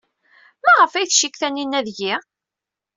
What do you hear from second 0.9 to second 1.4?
ay tcikk